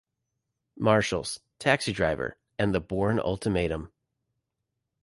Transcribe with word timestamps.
Marshals", 0.79 1.41
"Taxi 1.59 1.91
Driver", 1.93 2.35
and 2.57 2.73
"The 2.73 2.79
Bourne 2.79 3.19
Ultimatum". 3.19 3.91